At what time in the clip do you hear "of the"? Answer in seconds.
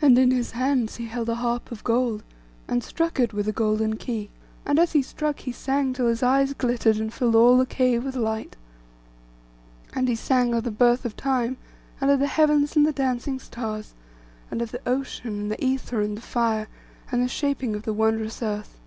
10.54-10.70, 12.08-12.28, 14.62-14.88, 17.74-17.92